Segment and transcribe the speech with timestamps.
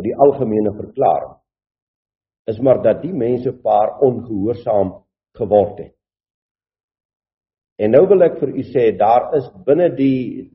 [0.00, 1.34] Nou die algemene verklaring
[2.48, 4.94] is maar dat die mense paar ongehoorsaam
[5.36, 5.92] geword het.
[7.76, 10.48] En nou wil ek vir u sê daar is binne die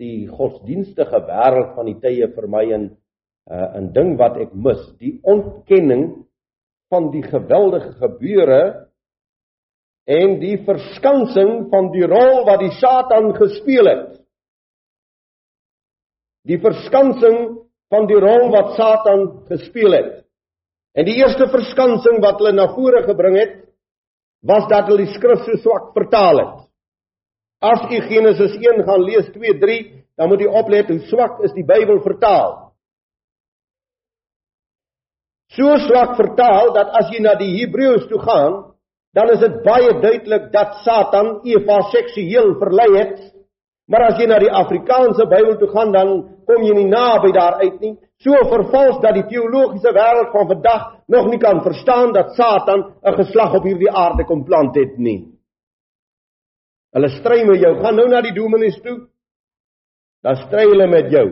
[0.00, 2.88] die godsdienstige wêreld van die tye vir my 'n
[3.50, 6.24] uh, ding wat ek mis, die ontkenning
[6.88, 8.88] van die geweldige gebeure
[10.08, 14.20] en die verskansing van die rol wat die Satan gespeel het.
[16.48, 17.61] Die verskansing
[17.92, 20.12] van die rol wat Satan gespeel het.
[20.96, 23.54] En die eerste verskansing wat hulle na vore gebring het,
[24.48, 26.58] was dat hulle die skrif so swak vertaal het.
[27.62, 29.78] As u Genesis 1 gaan lees 2 3,
[30.18, 32.72] dan moet u oplet hoe swak is die Bybel vertaal.
[35.52, 38.58] So swak vertaal dat as jy na die Hebreëus toe gaan,
[39.12, 43.18] dan is dit baie duidelik dat Satan Eva seksueel verlei het.
[43.92, 46.12] Maar as jy na die Afrikaanse Bybel toe gaan, dan
[46.48, 47.92] kom jy nie naby daar uit nie.
[48.24, 53.16] So vervals dat die teologiese wêreld van vandag nog nie kan verstaan dat Satan 'n
[53.20, 55.28] geslag op hierdie aarde kom plant het nie.
[56.92, 57.82] Hulle stry met jou.
[57.82, 59.08] Gaan nou na die dominees toe.
[60.22, 61.28] Dan stry hulle met jou.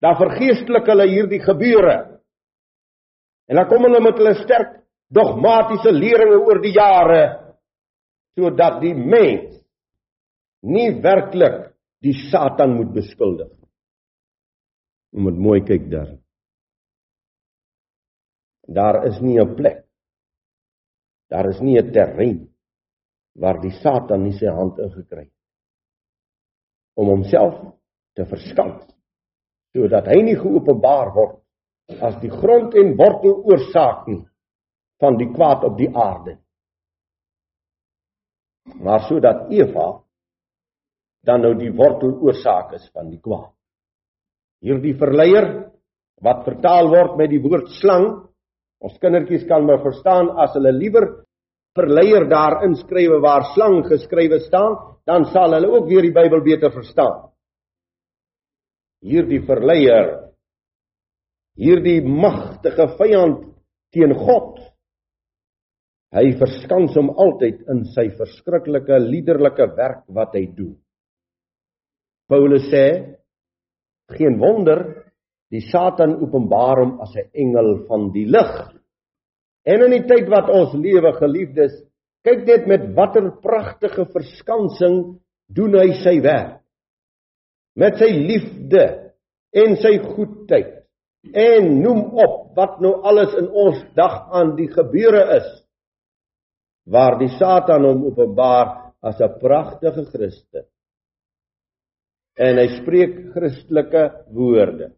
[0.00, 2.20] Dan vergeestelik hulle hierdie gebeure.
[3.48, 7.54] En dan kom hulle met hulle sterk dogmatiese leringe oor die jare
[8.38, 9.59] sodat die mens
[10.62, 11.72] nie werklik
[12.04, 13.50] die Satan moet beskuldig.
[15.12, 16.14] Jy moet mooi kyk daar.
[18.68, 19.86] Daar is nie 'n plek.
[21.28, 22.50] Daar is nie 'n terrein
[23.34, 25.40] waar die Satan nie sy hand ingekry het
[27.00, 27.54] om homself
[28.18, 28.84] te verskans
[29.74, 31.38] sodat hy nie geopenbaar word
[32.06, 34.22] as die grond en wortel oorsaak nie
[35.00, 36.36] van die kwaad op die aarde
[38.84, 39.86] maar sodat Eva
[41.26, 43.52] dan nou die wortel oorsaak is van die kwaad
[44.64, 45.48] hierdie verleier
[46.20, 48.10] wat vertaal word met die woord slang
[48.80, 51.08] ons kindertjies kan maar verstaan as hulle liewer
[51.76, 54.76] verleier daar inskrywe waar slang geskrywe staan,
[55.06, 57.30] dan sal hulle ook weer die Bybel beter verstaan.
[59.00, 60.10] Hierdie verleier,
[61.56, 63.46] hierdie magtige vyand
[63.94, 64.58] teen God.
[66.10, 70.74] Hy verskans hom altyd in sy verskriklike liderlike werk wat hy doen.
[72.30, 72.86] Paulus sê
[74.14, 74.80] geen wonder
[75.50, 78.52] die Satan openbaar hom as 'n engel van die lig.
[79.66, 81.74] En in die tyd wat ons lewe, geliefdes,
[82.24, 86.60] kyk net met watter pragtige verskansing doen hy sy werk.
[87.76, 89.12] Met sy liefde
[89.52, 90.76] en sy goedheid.
[91.34, 95.50] En noem op wat nou alles in ons dag aan die gebeure is
[96.90, 100.66] waar die Satan hom openbaar as 'n pragtige Christus.
[102.40, 104.94] En hy spreek Christelike woorde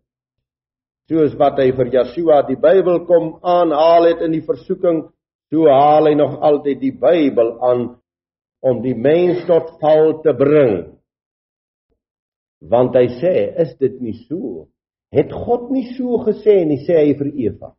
[1.12, 5.04] soos wat hy vir Yeshua die Bybel kom aanhaal het in die versoeking,
[5.52, 7.84] so haal hy nog altyd die Bybel aan
[8.62, 10.76] om die mens tot val te bring.
[12.62, 14.68] Want hy sê, is dit nie so?
[15.12, 17.72] Het God nie so gesê nie, sê hy vir Eva.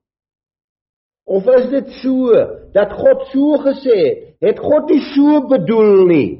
[1.23, 2.35] Of is dit so
[2.75, 4.25] dat God so gesê het?
[4.43, 6.31] Het God nie so bedoel nie?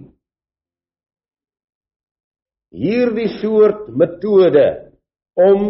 [2.73, 4.65] Hierdie soort metode
[5.37, 5.61] om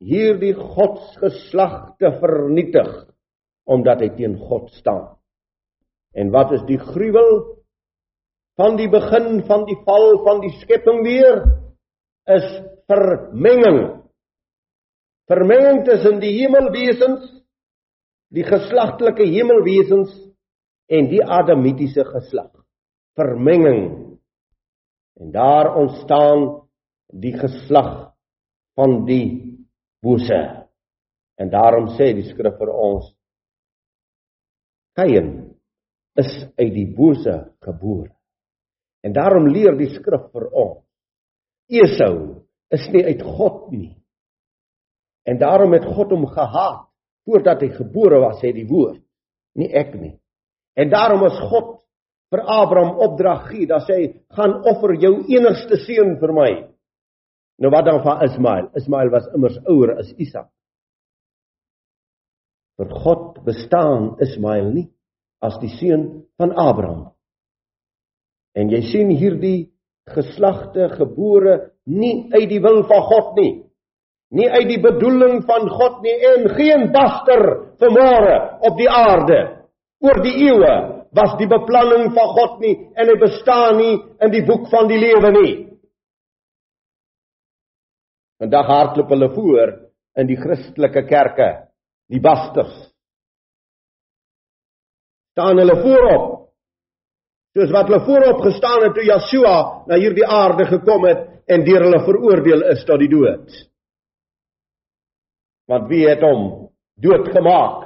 [0.00, 2.90] hierdie godsgeslag te vernietig
[3.66, 5.16] omdat hy teen God staan.
[6.16, 7.32] En wat is die gruwel
[8.56, 11.42] van die begin van die val van die skepping weer
[12.32, 12.46] is
[12.88, 13.80] vermenging.
[15.26, 17.26] Vermenging tussen die hemelwesens,
[18.32, 20.14] die geslagtelike hemelwesens
[20.88, 22.52] en die adamitiese geslag.
[23.18, 24.05] Vermenging.
[25.20, 26.68] En daar ontstaan
[27.06, 28.12] die geslag
[28.76, 29.56] van die
[30.04, 30.40] bose.
[31.36, 33.12] En daarom sê die skrif vir ons
[34.96, 35.28] Kain
[36.16, 38.14] is uit die bose gebore.
[39.04, 40.82] En daarom leer die skrif vir ons
[41.66, 43.92] Esau is nie uit God nie.
[45.26, 46.86] En daarom het God hom gehaat
[47.26, 49.02] voordat hy gebore was, sê die woord,
[49.58, 50.14] nie ek nie.
[50.78, 51.80] En daarom as God
[52.30, 56.68] vir Abraham opdrag gee, dan sê hy, "Gaan offer jou enigste seun vir my."
[57.58, 58.68] Nou wat dan van Ismael?
[58.74, 60.48] Ismael was immers ouer as Isak.
[62.76, 64.88] Vir God bestaan Ismael nie
[65.40, 67.12] as die seun van Abraham.
[68.56, 69.72] En jy sien hierdie
[70.12, 73.52] geslagte gebore nie uit die wil van God nie.
[74.36, 77.44] Nie uit die bedoeling van God nie en geen baster
[77.80, 78.36] vanmôre
[78.68, 79.40] op die aarde
[80.04, 80.74] oor die eeue
[81.14, 83.94] was die beplanning van God nie en hy bestaan nie
[84.24, 85.54] in die boek van die lewe nie.
[88.40, 89.72] Vandag hardloop hulle voor
[90.16, 91.48] in die Christelike kerke,
[92.12, 92.74] die basters.
[95.36, 96.28] staan hulle voorop.
[97.52, 99.56] Soos wat hulle voorop gestaan het toe Yeshua
[99.88, 103.52] na hierdie aarde gekom het en deur hulle veroordeel is tot die dood.
[105.68, 106.70] Want wie het hom
[107.04, 107.84] doodgemaak?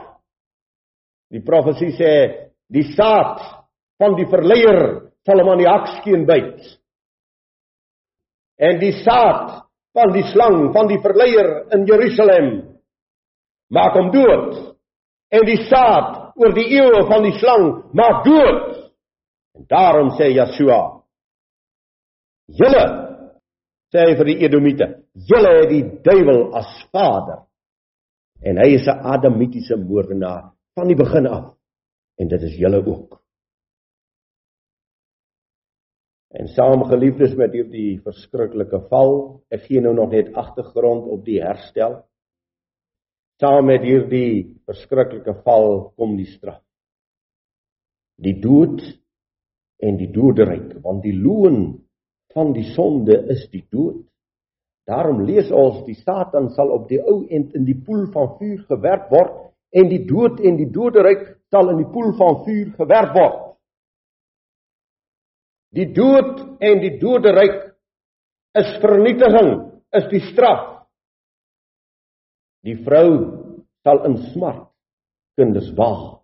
[1.34, 2.12] Die profesie sê
[2.70, 3.40] die saad
[4.00, 4.80] van die verleier
[5.26, 6.60] sal hom aan die hakskeen byt.
[8.60, 12.50] En die saad van die slang van die verleier in Jerusalem
[13.74, 14.76] maak hom dood.
[15.30, 18.90] En die saad oor die eeue van die slang maak dood.
[19.58, 20.80] En daarom sê Yeshua:
[22.58, 22.84] Julle
[23.90, 24.88] sê hy vir die Edomite:
[25.30, 27.46] Julle het die duiwel as vader.
[28.42, 31.59] En hy is 'n adamitiese moordenaar van die begin af.
[32.20, 33.16] En dit is julle ook.
[36.30, 41.40] En saam geliefdes met hierdie verskriklike val, ek gee nou nog net agtergrond op die
[41.42, 42.02] herstel.
[43.40, 46.60] Saam met hierdie verskriklike val kom die straf.
[48.20, 48.84] Die dood
[49.80, 51.80] en die doderyk, want die loon
[52.36, 54.04] van die sonde is die dood.
[54.86, 58.60] Daarom lees ons die Satan sal op die ou end in die poel van vuur
[58.68, 59.34] gewerp word
[59.74, 63.38] en die dood en die doderyk sal in die poel van vuur gewerp word.
[65.74, 67.58] Die dood en die doderyk
[68.58, 69.52] is vernietiging,
[69.94, 70.64] is die straf.
[72.66, 73.10] Die vrou
[73.86, 74.66] sal in smart
[75.38, 76.20] kinders baar.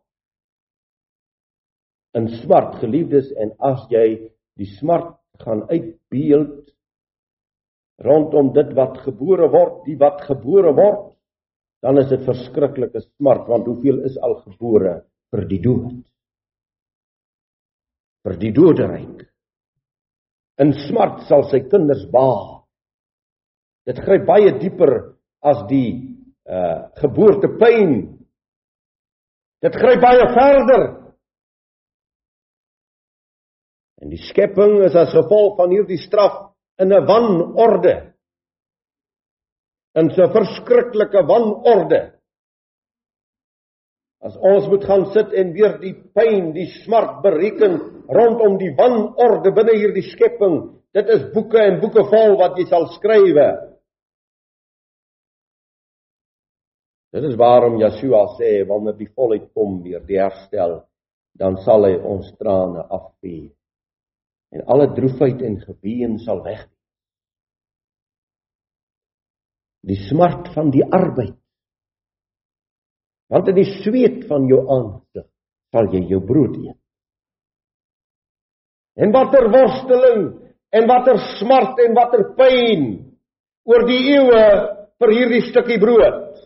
[2.17, 4.07] In smart geliefdes en as jy
[4.59, 6.73] die smart gaan uitbeeld
[8.05, 11.13] rondom dit wat gebore word, die wat gebore word,
[11.85, 14.99] dan is dit verskriklike smart want hoeveel is al gebore
[15.35, 16.03] vir die dood?
[18.27, 19.25] Vir die doderyk.
[20.63, 22.65] In smart sal sy kinders baar.
[23.87, 24.93] Dit gryp baie dieper
[25.47, 27.93] as die uh geboortepyn.
[29.63, 30.85] Dit gryp baie verder.
[34.03, 38.15] En die skepping is as gevolg van hierdie straf in 'n wanorde.
[39.95, 42.16] In 'n verskriklike wanorde.
[44.25, 47.77] As ons moet gaan sit en weer die pyn, die smart bereken
[48.09, 50.61] rondom die wanorde binne hierdie skepping.
[50.97, 53.49] Dit is boeke en boeke vol wat jy sal skrywe.
[57.17, 60.83] Dit is waarom Yeshua sê wanneer die volheid kom weer die herstel,
[61.37, 63.51] dan sal hy ons trane afvee.
[64.53, 66.67] En alle droefheid en geween sal weg.
[69.87, 71.37] Die smart van die arbeid.
[73.33, 75.27] Want in die sweet van jou aansig
[75.75, 76.79] sal jy jou brood eet.
[78.97, 80.23] En watter worsteling
[80.73, 82.87] en watter smart en watter pyn
[83.67, 84.45] oor die eeue
[85.03, 86.39] vir hierdie stukkie brood.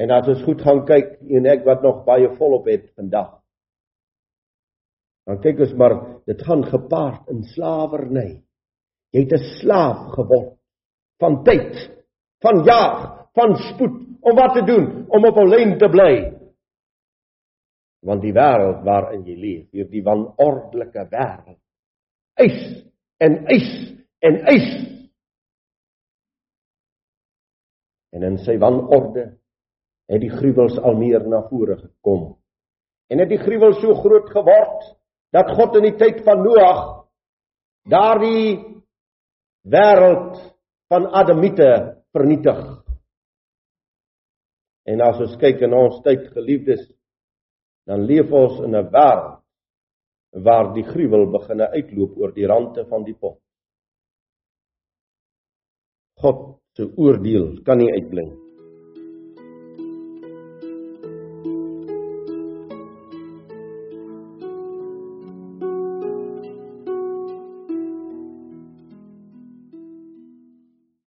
[0.00, 3.34] En as ons goed gaan kyk en ek wat nog baie volop het vandag.
[5.28, 5.94] Dan kyk ons maar
[6.26, 8.42] dit gaan gepaard in slawerny.
[9.12, 10.56] Jy het 'n slaaf geword
[11.20, 11.76] van tyd,
[12.42, 16.42] van jaag, van spoed om wat te doen om op 'n lyn te bly
[18.02, 21.60] want die wêreld waarin jy leef, hierdie wanordelike wêreld,
[22.40, 22.58] eis
[23.22, 23.68] en eis
[24.26, 24.70] en eis.
[28.12, 29.28] En in sy wanorde
[30.10, 32.32] het die gruwels al meer na vore gekom.
[33.08, 34.90] En het die gruwel so groot geword
[35.32, 36.82] dat God in die tyd van Noag
[37.88, 38.58] daardie
[39.62, 40.42] wêreld
[40.92, 42.81] van Adamite vernietig.
[44.86, 46.82] En as ons kyk in ons tyd geliefdes
[47.86, 49.40] dan leef ons in 'n wêreld
[50.44, 53.38] waar die gruwel begine uitloop oor die rande van die pot.
[56.22, 58.41] God se oordeel kan nie uitblink